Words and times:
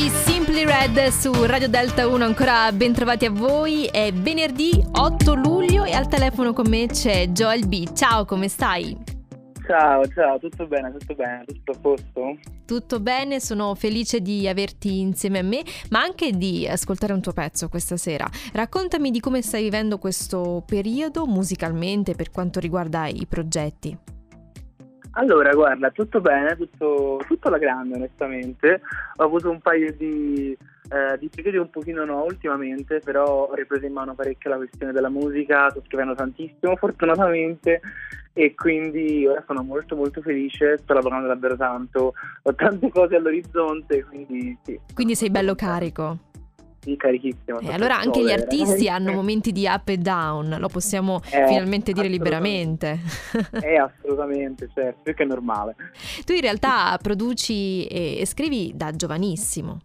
I 0.00 0.08
Simply 0.08 0.64
Red 0.64 1.08
su 1.08 1.30
Radio 1.44 1.68
Delta 1.68 2.08
1, 2.08 2.24
ancora 2.24 2.72
ben 2.72 2.94
trovati 2.94 3.26
a 3.26 3.30
voi. 3.30 3.84
È 3.84 4.10
venerdì 4.10 4.82
8 4.92 5.34
luglio 5.34 5.84
e 5.84 5.92
al 5.92 6.08
telefono 6.08 6.54
con 6.54 6.70
me 6.70 6.86
c'è 6.86 7.26
Joel 7.26 7.68
B. 7.68 7.92
Ciao, 7.92 8.24
come 8.24 8.48
stai? 8.48 8.96
Ciao, 9.66 10.06
ciao, 10.06 10.38
tutto 10.38 10.66
bene, 10.66 10.90
tutto 10.96 11.14
bene, 11.14 11.44
tutto 11.44 11.72
a 11.72 11.78
posto? 11.78 12.38
Tutto 12.64 12.98
bene, 12.98 13.40
sono 13.40 13.74
felice 13.74 14.22
di 14.22 14.48
averti 14.48 15.00
insieme 15.00 15.40
a 15.40 15.42
me, 15.42 15.62
ma 15.90 16.00
anche 16.00 16.30
di 16.30 16.66
ascoltare 16.66 17.12
un 17.12 17.20
tuo 17.20 17.34
pezzo 17.34 17.68
questa 17.68 17.98
sera. 17.98 18.26
Raccontami 18.54 19.10
di 19.10 19.20
come 19.20 19.42
stai 19.42 19.64
vivendo 19.64 19.98
questo 19.98 20.62
periodo 20.64 21.26
musicalmente 21.26 22.14
per 22.14 22.30
quanto 22.30 22.58
riguarda 22.58 23.06
i 23.06 23.26
progetti. 23.28 23.98
Allora, 25.12 25.52
guarda, 25.54 25.90
tutto 25.90 26.20
bene, 26.20 26.56
tutto, 26.56 27.20
tutto 27.26 27.48
alla 27.48 27.58
grande 27.58 27.96
onestamente. 27.96 28.80
Ho 29.16 29.24
avuto 29.24 29.50
un 29.50 29.60
paio 29.60 29.92
di, 29.92 30.56
eh, 30.88 31.18
di 31.18 31.28
periodi 31.28 31.56
un 31.56 31.70
pochino 31.70 32.04
no 32.04 32.22
ultimamente, 32.22 33.00
però 33.00 33.48
ho 33.48 33.54
ripreso 33.54 33.86
in 33.86 33.92
mano 33.92 34.14
parecchio 34.14 34.50
la 34.50 34.56
questione 34.56 34.92
della 34.92 35.08
musica, 35.08 35.70
sto 35.70 35.82
scrivendo 35.86 36.14
tantissimo 36.14 36.76
fortunatamente 36.76 37.80
e 38.32 38.54
quindi 38.54 39.26
ora 39.26 39.42
sono 39.46 39.62
molto 39.62 39.96
molto 39.96 40.20
felice, 40.20 40.78
sto 40.78 40.94
lavorando 40.94 41.26
davvero 41.26 41.56
tanto, 41.56 42.14
ho 42.42 42.54
tante 42.54 42.88
cose 42.90 43.16
all'orizzonte, 43.16 44.04
quindi 44.04 44.56
sì. 44.62 44.78
Quindi 44.94 45.16
sei 45.16 45.30
bello 45.30 45.54
carico. 45.54 46.29
Sì, 46.80 46.96
carichissimo. 46.96 47.60
E 47.60 47.72
allora 47.72 47.98
anche 47.98 48.22
gli 48.22 48.32
artisti 48.32 48.88
hanno 48.88 49.12
momenti 49.12 49.52
di 49.52 49.66
up 49.66 49.88
e 49.88 49.98
down, 49.98 50.56
lo 50.58 50.68
possiamo 50.68 51.20
eh, 51.30 51.46
finalmente 51.46 51.92
dire 51.92 52.08
liberamente. 52.08 52.98
Eh, 53.60 53.76
assolutamente, 53.76 54.70
certo, 54.72 55.00
più 55.02 55.14
che 55.14 55.24
normale. 55.24 55.76
Tu 56.24 56.32
in 56.32 56.40
realtà 56.40 56.96
produci 57.00 57.86
e 57.86 58.24
scrivi 58.24 58.72
da 58.74 58.92
giovanissimo. 58.92 59.80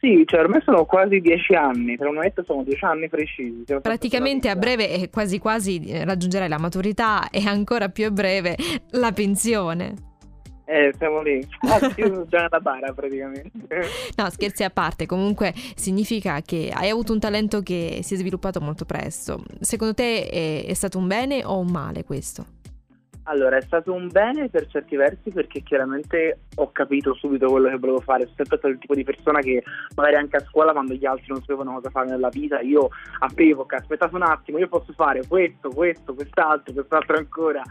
Sì, 0.00 0.22
cioè 0.26 0.40
ormai 0.40 0.60
sono 0.62 0.84
quasi 0.84 1.20
dieci 1.20 1.54
anni, 1.54 1.96
per 1.96 2.08
un 2.08 2.14
momento 2.14 2.42
sono 2.44 2.62
dieci 2.62 2.84
anni 2.84 3.08
precisi. 3.08 3.64
Praticamente 3.80 4.48
a 4.48 4.56
breve 4.56 4.90
e 4.90 5.10
quasi 5.10 5.38
quasi 5.38 5.84
eh, 5.84 6.04
raggiungerai 6.04 6.48
la 6.48 6.58
maturità 6.58 7.30
e 7.30 7.44
ancora 7.46 7.88
più 7.88 8.06
a 8.06 8.10
breve 8.10 8.56
la 8.90 9.12
pensione. 9.12 10.10
Eh, 10.64 10.94
siamo 10.96 11.22
lì, 11.22 11.46
io 11.96 12.26
già 12.28 12.46
da 12.48 12.60
bara 12.60 12.92
praticamente. 12.92 13.50
No, 14.16 14.30
scherzi 14.30 14.62
a 14.64 14.70
parte, 14.70 15.06
comunque 15.06 15.52
significa 15.74 16.40
che 16.40 16.70
hai 16.72 16.88
avuto 16.88 17.12
un 17.12 17.18
talento 17.18 17.62
che 17.62 18.00
si 18.02 18.14
è 18.14 18.16
sviluppato 18.16 18.60
molto 18.60 18.84
presto. 18.84 19.42
Secondo 19.60 19.94
te 19.94 20.28
è, 20.28 20.66
è 20.66 20.74
stato 20.74 20.98
un 20.98 21.08
bene 21.08 21.44
o 21.44 21.58
un 21.58 21.70
male 21.70 22.04
questo? 22.04 22.60
Allora, 23.24 23.56
è 23.56 23.60
stato 23.60 23.92
un 23.92 24.08
bene 24.08 24.48
per 24.48 24.66
certi 24.66 24.96
versi 24.96 25.30
perché 25.30 25.62
chiaramente 25.62 26.40
ho 26.56 26.72
capito 26.72 27.14
subito 27.14 27.46
quello 27.48 27.68
che 27.68 27.78
volevo 27.78 28.00
fare. 28.00 28.24
Sono 28.24 28.34
sempre 28.36 28.56
stato 28.56 28.72
il 28.72 28.78
tipo 28.78 28.94
di 28.94 29.04
persona 29.04 29.38
che 29.38 29.62
magari 29.94 30.16
anche 30.16 30.36
a 30.36 30.40
scuola 30.40 30.72
quando 30.72 30.94
gli 30.94 31.06
altri 31.06 31.26
non 31.28 31.40
sapevano 31.40 31.74
cosa 31.74 31.90
fare 31.90 32.08
nella 32.08 32.30
vita, 32.30 32.60
io 32.60 32.88
avevo 33.20 33.64
che 33.64 33.76
aspettate 33.76 34.14
un 34.16 34.22
attimo, 34.22 34.58
io 34.58 34.66
posso 34.66 34.92
fare 34.92 35.24
questo, 35.28 35.68
questo, 35.70 36.14
quest'altro, 36.14 36.72
quest'altro 36.72 37.16
ancora. 37.16 37.62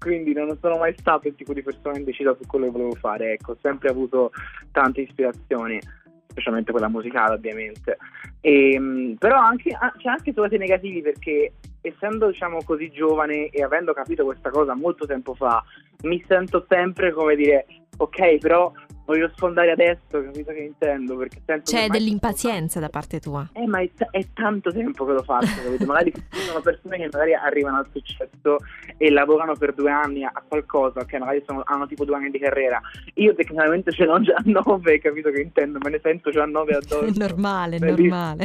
Quindi 0.00 0.32
non 0.32 0.56
sono 0.60 0.78
mai 0.78 0.94
stato 0.96 1.28
il 1.28 1.34
tipo 1.34 1.52
di 1.52 1.62
persona 1.62 1.98
indecisa 1.98 2.34
su 2.34 2.46
quello 2.46 2.64
che 2.64 2.70
volevo 2.70 2.94
fare. 2.94 3.32
Ecco, 3.34 3.52
ho 3.52 3.58
sempre 3.60 3.90
avuto 3.90 4.30
tante 4.72 5.02
ispirazioni 5.02 5.78
specialmente 6.26 6.72
quella 6.72 6.88
musicale 6.88 7.34
ovviamente. 7.34 7.98
E, 8.40 8.72
ehm, 8.72 9.16
però 9.18 9.36
anche, 9.36 9.76
c'è 9.98 10.08
anche 10.08 10.32
suoi 10.32 10.48
negativi 10.56 11.02
perché 11.02 11.52
essendo 11.82 12.28
diciamo 12.28 12.62
così 12.64 12.90
giovane 12.90 13.48
e 13.48 13.62
avendo 13.62 13.92
capito 13.92 14.24
questa 14.24 14.50
cosa 14.50 14.74
molto 14.74 15.06
tempo 15.06 15.34
fa, 15.34 15.62
mi 16.02 16.22
sento 16.26 16.64
sempre 16.68 17.12
come 17.12 17.36
dire 17.36 17.66
ok 17.98 18.38
però 18.38 18.72
voglio 19.10 19.30
sfondare 19.34 19.72
adesso, 19.72 20.00
capito 20.08 20.52
che 20.52 20.60
intendo? 20.60 21.16
Perché 21.16 21.40
C'è 21.62 21.88
dell'impazienza 21.88 22.78
da 22.78 22.88
parte 22.88 23.18
tua. 23.18 23.48
Eh, 23.52 23.66
ma 23.66 23.80
è, 23.80 23.90
t- 23.92 24.08
è, 24.10 24.24
tanto 24.32 24.72
tempo 24.72 25.04
che 25.04 25.12
lo 25.12 25.22
faccio, 25.22 25.62
capito? 25.64 25.84
Magari 25.84 26.12
ci 26.12 26.40
sono 26.40 26.60
persone 26.60 26.96
che 26.96 27.08
magari 27.10 27.34
arrivano 27.34 27.78
al 27.78 27.86
successo 27.90 28.56
e 28.96 29.10
lavorano 29.10 29.54
per 29.54 29.74
due 29.74 29.90
anni 29.90 30.24
a 30.24 30.32
qualcosa, 30.46 31.04
che 31.04 31.18
magari 31.18 31.42
sono, 31.44 31.62
hanno 31.64 31.86
tipo 31.88 32.04
due 32.04 32.16
anni 32.16 32.30
di 32.30 32.38
carriera. 32.38 32.80
Io 33.14 33.34
tecnicamente 33.34 33.90
ce 33.90 34.04
l'ho 34.04 34.20
già 34.20 34.34
a 34.36 34.42
nove, 34.44 35.00
capito 35.00 35.30
che 35.30 35.40
intendo? 35.40 35.78
Me 35.82 35.90
ne 35.90 36.00
sento 36.00 36.30
già 36.30 36.44
a 36.44 36.46
nove 36.46 36.74
addosso. 36.74 37.00
È 37.10 37.12
normale, 37.14 37.76
è 37.76 37.80
normale. 37.80 38.44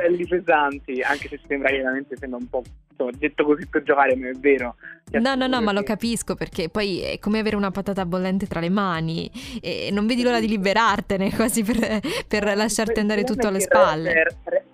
Belli 0.00 0.26
pesanti, 0.26 1.00
anche 1.02 1.28
se 1.28 1.40
sembra 1.46 1.68
che 1.68 1.76
veramente 1.76 2.16
sembra 2.16 2.38
un 2.38 2.48
po' 2.48 2.62
insomma, 2.90 3.10
detto 3.16 3.44
così 3.44 3.66
per 3.66 3.82
giocare, 3.82 4.16
ma 4.16 4.28
è 4.28 4.32
vero. 4.32 4.76
No, 5.12 5.34
no, 5.34 5.46
no, 5.46 5.60
ma 5.60 5.72
lo 5.72 5.82
capisco 5.82 6.34
perché 6.34 6.68
poi 6.68 7.00
è 7.00 7.18
come 7.18 7.40
avere 7.40 7.56
una 7.56 7.70
patata 7.70 8.06
bollente 8.06 8.46
tra 8.46 8.60
le 8.60 8.68
mani 8.68 9.30
e 9.60 9.90
non 9.90 10.06
vedi 10.06 10.22
l'ora 10.22 10.38
di 10.38 10.48
liberartene 10.48 11.32
quasi 11.34 11.64
per, 11.64 12.00
per 12.28 12.56
lasciarti 12.56 13.00
andare 13.00 13.24
tutto 13.24 13.48
alle 13.48 13.60
spalle. 13.60 14.24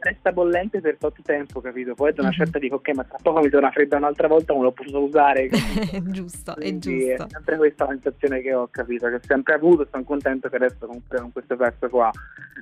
Resta 0.06 0.30
bollente 0.30 0.80
per 0.80 0.98
tot 0.98 1.20
tempo, 1.22 1.60
capito? 1.60 1.94
Poi 1.94 2.12
da 2.12 2.22
una 2.22 2.30
mhm. 2.30 2.36
certa 2.36 2.58
dico, 2.60 2.76
ok, 2.76 2.94
ma 2.94 3.02
tra 3.02 3.18
poco 3.20 3.40
mi 3.40 3.48
torna 3.48 3.72
fredda 3.72 3.96
un'altra 3.96 4.28
volta, 4.28 4.52
non 4.52 4.62
lo 4.62 4.70
posso 4.70 5.02
usare. 5.02 5.48
giusto, 6.06 6.54
Quindi 6.54 7.06
è 7.06 7.16
giusto. 7.16 7.24
È 7.24 7.28
sempre 7.30 7.56
questa 7.56 7.86
sensazione 7.88 8.40
che 8.40 8.54
ho 8.54 8.68
capito, 8.70 9.08
che 9.08 9.14
ho 9.14 9.20
sempre 9.20 9.54
avuto, 9.54 9.88
sono 9.90 10.04
contento 10.04 10.48
che 10.48 10.56
adesso 10.56 10.86
comunque 10.86 11.18
con 11.18 11.32
questo 11.32 11.56
pezzo 11.56 11.88
qua. 11.88 12.10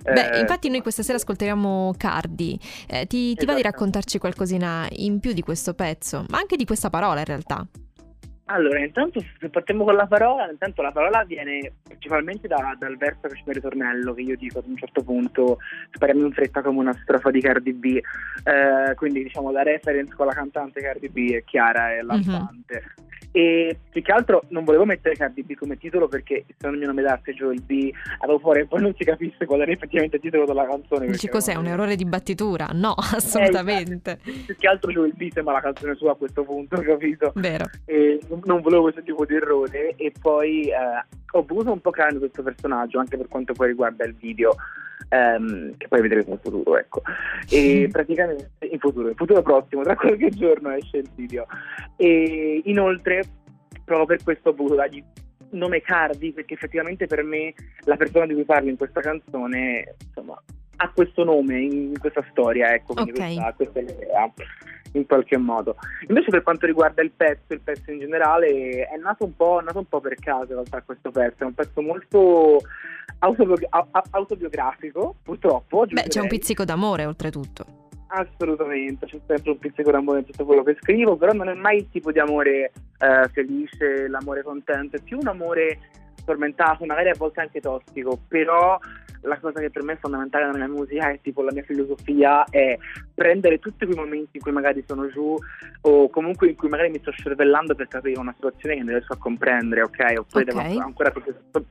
Beh, 0.02 0.30
eh, 0.30 0.40
infatti 0.40 0.70
noi 0.70 0.80
questa 0.80 1.02
sera 1.02 1.18
ascolteremo 1.18 1.94
Cardi. 1.98 2.58
Eh, 2.88 3.06
ti, 3.06 3.34
ti 3.34 3.44
va 3.44 3.52
di 3.52 3.60
esatto. 3.60 3.74
raccontarci 3.74 4.18
qualcosina 4.18 4.86
in 4.92 5.20
più 5.20 5.34
di 5.34 5.42
questo 5.42 5.74
pezzo, 5.74 6.24
ma 6.30 6.38
anche 6.38 6.56
di 6.56 6.64
questa 6.64 6.88
parola 6.88 7.18
in 7.18 7.26
realtà? 7.26 7.66
Allora, 8.46 8.78
intanto 8.78 9.24
se 9.40 9.48
partiamo 9.48 9.84
con 9.84 9.94
la 9.94 10.06
parola, 10.06 10.50
intanto 10.50 10.82
la 10.82 10.92
parola 10.92 11.24
viene 11.24 11.72
principalmente 11.82 12.46
da, 12.46 12.76
dal 12.78 12.98
verso 12.98 13.20
che 13.22 13.36
c'è 13.36 13.42
nel 13.46 13.54
ritornello, 13.54 14.12
che 14.12 14.20
io 14.20 14.36
dico 14.36 14.58
ad 14.58 14.66
un 14.66 14.76
certo 14.76 15.02
punto, 15.02 15.58
spariamo 15.92 16.26
in 16.26 16.32
fretta 16.32 16.60
come 16.60 16.80
una 16.80 16.98
strofa 17.02 17.30
di 17.30 17.40
Cardi 17.40 17.72
B, 17.72 18.00
eh, 18.44 18.94
quindi 18.96 19.22
diciamo 19.22 19.50
la 19.50 19.62
reference 19.62 20.14
con 20.14 20.26
la 20.26 20.34
cantante 20.34 20.82
Cardi 20.82 21.08
B 21.08 21.32
è 21.32 21.44
chiara 21.44 21.94
e 21.94 22.02
mhm. 22.02 22.06
lampante. 22.06 22.82
Mm-hmm. 22.84 23.23
E 23.36 23.76
più 23.90 24.00
che 24.00 24.12
altro 24.12 24.44
non 24.50 24.62
volevo 24.62 24.84
mettere 24.84 25.16
Cardi 25.16 25.42
B 25.42 25.54
come 25.54 25.76
titolo 25.76 26.06
perché 26.06 26.44
se 26.46 26.68
non 26.68 26.78
nome 26.78 27.02
d'arte 27.02 27.34
Joel 27.34 27.62
B 27.62 27.90
avevo 28.20 28.38
paura 28.38 28.60
che 28.60 28.66
poi 28.68 28.80
non 28.80 28.94
si 28.96 29.02
capisse 29.02 29.44
qual 29.44 29.62
era 29.62 29.72
effettivamente 29.72 30.16
il 30.16 30.22
titolo 30.22 30.44
della 30.44 30.64
canzone. 30.64 31.08
Dici 31.08 31.26
cos'è? 31.26 31.56
Un 31.56 31.66
errore 31.66 31.96
di 31.96 32.04
battitura? 32.04 32.68
No, 32.72 32.94
assolutamente. 32.96 34.20
Eh, 34.22 34.32
più 34.46 34.56
che 34.56 34.68
altro 34.68 34.92
Joel 34.92 35.14
B 35.14 35.32
sembra 35.32 35.54
la 35.54 35.62
canzone 35.62 35.96
sua 35.96 36.12
a 36.12 36.14
questo 36.14 36.44
punto, 36.44 36.80
capito? 36.80 37.32
Vero. 37.34 37.64
E 37.86 38.20
non 38.44 38.60
volevo 38.60 38.82
questo 38.82 39.02
tipo 39.02 39.26
di 39.26 39.34
errore 39.34 39.96
e 39.96 40.12
poi 40.20 40.68
eh, 40.68 41.04
ho 41.32 41.44
voluto 41.44 41.72
un 41.72 41.80
po' 41.80 41.90
creare 41.90 42.16
questo 42.18 42.44
personaggio 42.44 43.00
anche 43.00 43.16
per 43.16 43.26
quanto 43.26 43.52
poi 43.52 43.66
riguarda 43.66 44.04
il 44.04 44.14
video. 44.14 44.54
Um, 45.10 45.76
che 45.76 45.86
poi 45.86 46.00
vedrete 46.00 46.30
in 46.30 46.38
futuro, 46.38 46.76
ecco. 46.76 47.02
E 47.48 47.88
praticamente 47.90 48.50
in 48.70 48.78
futuro, 48.78 49.08
in 49.08 49.14
futuro 49.14 49.42
prossimo, 49.42 49.82
tra 49.82 49.94
qualche 49.96 50.30
giorno 50.30 50.70
esce 50.70 50.98
il 50.98 51.10
video. 51.14 51.46
E 51.96 52.62
inoltre, 52.64 53.22
proprio 53.84 54.06
per 54.06 54.22
questo 54.24 54.50
ho 54.50 54.54
voluto 54.54 54.74
dargli 54.74 55.02
nome 55.50 55.80
Cardi, 55.82 56.32
perché 56.32 56.54
effettivamente 56.54 57.06
per 57.06 57.22
me 57.22 57.54
la 57.84 57.96
persona 57.96 58.26
di 58.26 58.34
cui 58.34 58.44
parlo 58.44 58.70
in 58.70 58.76
questa 58.76 59.00
canzone, 59.00 59.94
insomma, 60.04 60.40
ha 60.76 60.90
questo 60.90 61.24
nome 61.24 61.60
in 61.60 61.98
questa 61.98 62.24
storia, 62.30 62.72
ecco, 62.72 62.94
quindi 62.94 63.12
okay. 63.12 63.34
questa, 63.34 63.52
questa, 63.52 63.78
è 63.78 63.82
l'idea 63.82 64.32
in 64.92 65.06
qualche 65.06 65.36
modo. 65.36 65.76
Invece 66.08 66.30
per 66.30 66.42
quanto 66.42 66.66
riguarda 66.66 67.02
il 67.02 67.10
pezzo, 67.10 67.52
il 67.52 67.60
pezzo 67.60 67.90
in 67.90 67.98
generale, 67.98 68.86
è 68.86 68.96
nato 68.96 69.24
un 69.24 69.34
po', 69.36 69.60
nato 69.60 69.78
un 69.78 69.88
po 69.88 70.00
per 70.00 70.14
caso 70.16 70.44
in 70.44 70.54
realtà 70.54 70.82
questo 70.82 71.10
pezzo, 71.10 71.42
è 71.42 71.46
un 71.46 71.54
pezzo 71.54 71.82
molto 71.82 72.58
autobiogra- 73.18 73.86
autobiografico, 74.10 75.16
purtroppo. 75.22 75.86
Beh, 75.86 76.04
c'è 76.08 76.20
un 76.20 76.28
pizzico 76.28 76.64
d'amore 76.64 77.04
oltretutto. 77.04 77.82
Assolutamente, 78.06 79.06
c'è 79.06 79.18
sempre 79.26 79.50
un 79.50 79.58
pizzico 79.58 79.90
d'amore 79.90 80.20
in 80.20 80.26
tutto 80.26 80.44
quello 80.44 80.62
che 80.62 80.76
scrivo, 80.80 81.16
però 81.16 81.32
non 81.32 81.48
è 81.48 81.54
mai 81.54 81.78
il 81.78 81.90
tipo 81.90 82.12
di 82.12 82.20
amore 82.20 82.70
eh, 82.98 83.28
felice, 83.32 84.06
l'amore 84.06 84.42
contento, 84.42 84.96
è 84.96 85.00
più 85.00 85.18
un 85.18 85.26
amore 85.26 85.78
tormentato, 86.24 86.84
magari 86.86 87.10
a 87.10 87.14
volte 87.16 87.40
anche 87.40 87.60
tossico, 87.60 88.18
però 88.28 88.78
la 89.24 89.38
cosa 89.38 89.60
che 89.60 89.70
per 89.70 89.82
me 89.82 89.94
è 89.94 89.98
fondamentale 89.98 90.46
nella 90.46 90.66
mia 90.66 90.74
musica 90.74 91.10
è 91.10 91.18
tipo 91.22 91.42
la 91.42 91.52
mia 91.52 91.62
filosofia 91.62 92.44
è 92.44 92.76
prendere 93.14 93.58
tutti 93.58 93.84
quei 93.84 93.96
momenti 93.96 94.36
in 94.36 94.40
cui 94.40 94.52
magari 94.52 94.84
sono 94.86 95.08
giù 95.08 95.36
o 95.82 96.10
comunque 96.10 96.48
in 96.48 96.56
cui 96.56 96.68
magari 96.68 96.90
mi 96.90 96.98
sto 97.00 97.12
cervellando 97.12 97.74
per 97.74 97.88
capire 97.88 98.18
una 98.18 98.32
situazione 98.34 98.76
che 98.76 98.82
non 98.82 98.94
riesco 98.94 99.12
a 99.12 99.18
comprendere, 99.18 99.82
ok? 99.82 100.14
Oppure 100.18 100.44
okay. 100.50 100.68
devo 100.68 100.80
ancora 100.80 101.12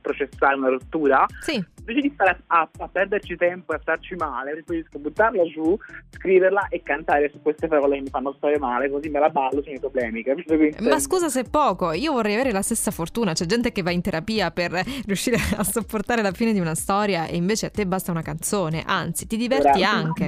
processare 0.00 0.56
una 0.56 0.68
rottura. 0.68 1.26
Sì. 1.40 1.64
Invece 1.86 2.00
di 2.00 2.10
stare 2.14 2.40
a, 2.46 2.68
a, 2.78 2.88
perderci 2.88 3.36
tempo 3.36 3.72
e 3.72 3.76
a 3.76 3.78
starci 3.80 4.14
male, 4.14 4.52
preferisco 4.52 4.98
buttarla 4.98 5.44
giù, 5.44 5.76
scriverla 6.10 6.68
e 6.68 6.82
cantare 6.82 7.30
su 7.30 7.42
queste 7.42 7.68
parole 7.68 7.96
che 7.96 8.02
mi 8.02 8.08
fanno 8.08 8.32
stare 8.38 8.58
male, 8.58 8.88
così 8.88 9.10
me 9.10 9.18
la 9.18 9.28
ballo 9.28 9.60
sui 9.60 9.72
miei 9.72 9.80
problemi, 9.80 10.22
capito? 10.22 10.56
Ma 10.80 10.98
scusa 10.98 11.28
se 11.28 11.44
poco, 11.44 11.92
io 11.92 12.12
vorrei 12.12 12.34
avere 12.34 12.52
la 12.52 12.62
stessa 12.62 12.90
fortuna, 12.90 13.32
c'è 13.32 13.44
gente 13.44 13.70
che 13.72 13.82
va 13.82 13.90
in 13.90 14.00
terapia 14.00 14.50
per 14.50 14.72
riuscire 15.04 15.36
a 15.56 15.62
sopportare 15.62 16.22
la 16.22 16.32
fine 16.32 16.52
di 16.52 16.60
una 16.60 16.74
storia 16.74 17.26
e 17.26 17.40
invece 17.44 17.66
a 17.66 17.70
te 17.70 17.86
basta 17.86 18.10
una 18.10 18.22
canzone, 18.22 18.82
anzi 18.84 19.26
ti 19.26 19.36
diverti 19.36 19.78
Bravo. 19.80 19.84
anche. 19.84 20.26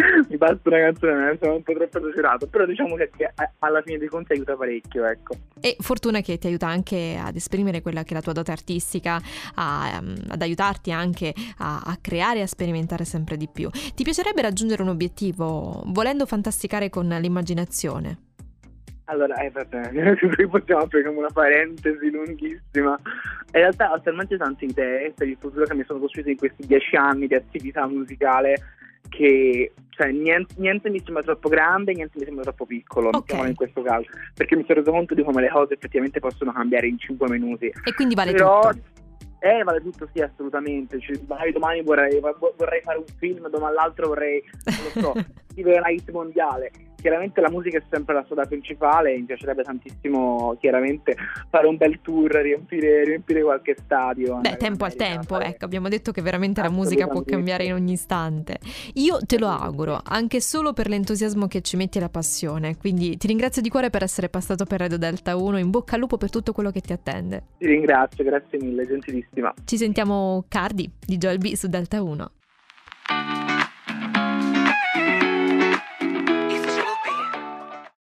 mi 0.28 0.36
basta 0.36 0.68
una 0.68 0.78
canzone, 0.78 1.38
sono 1.40 1.56
un 1.56 1.62
po' 1.62 1.74
troppo 1.74 1.98
esagerato, 1.98 2.46
però 2.46 2.64
diciamo 2.64 2.94
che, 2.94 3.10
che 3.16 3.32
alla 3.58 3.82
fine 3.82 3.98
dei 3.98 4.08
conti 4.08 4.32
aiuta 4.32 4.56
parecchio, 4.56 5.04
ecco. 5.04 5.34
E 5.60 5.76
fortuna 5.80 6.20
che 6.20 6.38
ti 6.38 6.46
aiuta 6.46 6.68
anche 6.68 7.20
ad 7.22 7.36
esprimere 7.36 7.82
quella 7.82 8.02
che 8.02 8.10
è 8.10 8.14
la 8.14 8.22
tua 8.22 8.32
dote 8.32 8.52
artistica, 8.52 9.20
a, 9.54 9.98
um, 10.00 10.14
ad 10.28 10.40
aiutarti 10.40 10.92
anche 10.92 11.34
a, 11.58 11.82
a 11.84 11.98
creare 12.00 12.38
e 12.38 12.42
a 12.42 12.46
sperimentare 12.46 13.04
sempre 13.04 13.36
di 13.36 13.48
più. 13.52 13.68
Ti 13.70 14.02
piacerebbe 14.02 14.42
raggiungere 14.42 14.82
un 14.82 14.88
obiettivo 14.88 15.82
volendo 15.86 16.26
fantasticare 16.26 16.88
con 16.88 17.08
l'immaginazione? 17.08 18.29
Allora, 19.10 19.34
eh, 19.36 19.50
vabbè, 19.50 20.16
qui 20.34 20.46
possiamo 20.46 20.82
aprire 20.82 21.08
una 21.08 21.30
parentesi 21.32 22.10
lunghissima. 22.10 22.96
In 23.52 23.60
realtà 23.60 23.90
ho 23.92 24.00
talmente 24.00 24.36
tante 24.36 24.66
idee 24.66 25.12
per 25.16 25.28
il 25.28 25.36
futuro 25.38 25.64
che 25.64 25.74
mi 25.74 25.84
sono 25.84 25.98
costruito 25.98 26.30
in 26.30 26.36
questi 26.36 26.64
dieci 26.64 26.94
anni 26.94 27.26
di 27.26 27.34
attività 27.34 27.86
musicale 27.88 28.54
che 29.08 29.72
cioè, 29.88 30.12
niente, 30.12 30.54
niente, 30.58 30.88
mi 30.88 31.02
sembra 31.04 31.24
troppo 31.24 31.48
grande, 31.48 31.92
niente 31.92 32.18
mi 32.18 32.24
sembra 32.24 32.44
troppo 32.44 32.66
piccolo, 32.66 33.08
okay. 33.12 33.48
in 33.48 33.56
questo 33.56 33.82
caso, 33.82 34.06
perché 34.34 34.54
mi 34.54 34.64
sono 34.64 34.78
reso 34.78 34.92
conto 34.92 35.14
di 35.14 35.24
come 35.24 35.42
le 35.42 35.50
cose 35.50 35.74
effettivamente 35.74 36.20
possono 36.20 36.52
cambiare 36.52 36.86
in 36.86 36.96
cinque 36.96 37.28
minuti. 37.28 37.66
E 37.66 37.94
quindi 37.94 38.14
vale 38.14 38.30
Però, 38.30 38.70
tutto. 38.70 38.98
Eh, 39.40 39.64
vale 39.64 39.82
tutto, 39.82 40.08
sì, 40.12 40.20
assolutamente. 40.20 41.00
Cioè, 41.00 41.16
domani 41.50 41.82
vorrei, 41.82 42.20
vorrei, 42.20 42.80
fare 42.82 42.98
un 42.98 43.04
film, 43.18 43.48
domani 43.48 43.74
l'altro 43.74 44.08
vorrei, 44.08 44.40
non 44.64 44.76
lo 44.84 45.00
so, 45.00 45.24
scrivere 45.50 45.78
una 45.80 45.88
hit 45.88 46.10
mondiale 46.12 46.70
chiaramente 47.00 47.40
la 47.40 47.50
musica 47.50 47.78
è 47.78 47.82
sempre 47.90 48.14
la 48.14 48.22
strada 48.24 48.46
principale, 48.46 49.16
mi 49.16 49.24
piacerebbe 49.24 49.62
tantissimo 49.62 50.56
chiaramente 50.60 51.16
fare 51.48 51.66
un 51.66 51.76
bel 51.76 52.00
tour, 52.00 52.30
riempire, 52.30 53.04
riempire 53.04 53.42
qualche 53.42 53.76
stadio. 53.78 54.38
Beh, 54.40 54.56
tempo 54.56 54.84
al 54.84 54.94
tempo, 54.94 55.34
fare... 55.34 55.46
ecco, 55.46 55.64
abbiamo 55.64 55.88
detto 55.88 56.12
che 56.12 56.22
veramente 56.22 56.62
la 56.62 56.70
musica 56.70 57.06
può 57.06 57.22
cambiare 57.22 57.64
in 57.64 57.74
ogni 57.74 57.92
istante. 57.92 58.58
Io 58.94 59.18
te 59.18 59.38
lo 59.38 59.48
auguro, 59.48 60.00
anche 60.02 60.40
solo 60.40 60.72
per 60.72 60.88
l'entusiasmo 60.88 61.46
che 61.46 61.60
ci 61.62 61.76
metti 61.76 61.98
e 61.98 62.00
la 62.00 62.08
passione, 62.08 62.76
quindi 62.76 63.16
ti 63.16 63.26
ringrazio 63.26 63.62
di 63.62 63.68
cuore 63.68 63.90
per 63.90 64.02
essere 64.02 64.28
passato 64.28 64.64
per 64.64 64.80
Radio 64.80 64.98
Delta 64.98 65.36
1, 65.36 65.58
in 65.58 65.70
bocca 65.70 65.94
al 65.94 66.00
lupo 66.00 66.16
per 66.16 66.30
tutto 66.30 66.52
quello 66.52 66.70
che 66.70 66.80
ti 66.80 66.92
attende. 66.92 67.44
Ti 67.58 67.66
ringrazio, 67.66 68.24
grazie 68.24 68.58
mille, 68.58 68.86
gentilissima. 68.86 69.52
Ci 69.64 69.76
sentiamo 69.76 70.44
Cardi 70.48 70.90
di 71.04 71.16
Joel 71.16 71.38
B 71.38 71.52
su 71.54 71.68
Delta 71.68 72.02
1. 72.02 72.30